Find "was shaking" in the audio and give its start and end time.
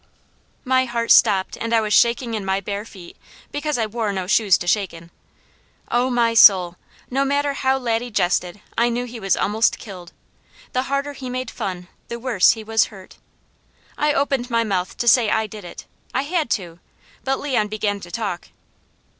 1.81-2.33